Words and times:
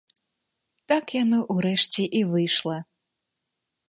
Так 0.91 1.05
яно 1.23 1.39
ўрэшце 1.57 2.03
і 2.21 2.25
выйшла. 2.31 2.77